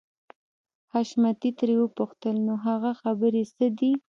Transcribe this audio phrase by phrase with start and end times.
[0.93, 3.91] حشمتي ترې وپوښتل نو هغه خبرې څه دي.